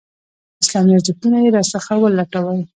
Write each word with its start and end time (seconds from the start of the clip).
اسلامي 0.63 0.91
ارزښتونه 0.95 1.37
یې 1.43 1.49
راڅخه 1.55 1.93
ولوټل. 1.97 2.45